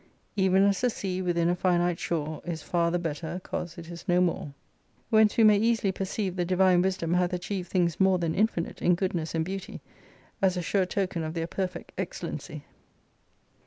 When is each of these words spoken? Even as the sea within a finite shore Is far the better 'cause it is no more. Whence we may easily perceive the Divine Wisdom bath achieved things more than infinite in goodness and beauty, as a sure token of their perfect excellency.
Even 0.35 0.63
as 0.63 0.81
the 0.81 0.89
sea 0.89 1.21
within 1.21 1.47
a 1.47 1.55
finite 1.55 1.99
shore 1.99 2.41
Is 2.43 2.63
far 2.63 2.89
the 2.89 2.97
better 2.97 3.39
'cause 3.43 3.77
it 3.77 3.87
is 3.91 4.07
no 4.07 4.19
more. 4.19 4.51
Whence 5.11 5.37
we 5.37 5.43
may 5.43 5.59
easily 5.59 5.91
perceive 5.91 6.35
the 6.37 6.43
Divine 6.43 6.81
Wisdom 6.81 7.11
bath 7.11 7.33
achieved 7.33 7.69
things 7.69 7.99
more 7.99 8.17
than 8.17 8.33
infinite 8.33 8.81
in 8.81 8.95
goodness 8.95 9.35
and 9.35 9.45
beauty, 9.45 9.79
as 10.41 10.57
a 10.57 10.61
sure 10.63 10.87
token 10.87 11.21
of 11.21 11.35
their 11.35 11.45
perfect 11.45 11.91
excellency. 11.99 12.65